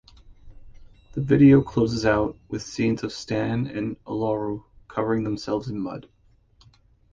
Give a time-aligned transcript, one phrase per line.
[1.13, 6.09] The video closes out with scenes of Stan and Olaru covering themselves in mud.